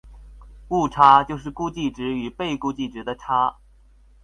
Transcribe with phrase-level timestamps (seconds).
[0.69, 3.57] 误差就是估计值与被估计量的差。